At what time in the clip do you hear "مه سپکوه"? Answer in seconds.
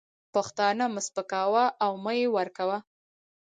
0.93-1.63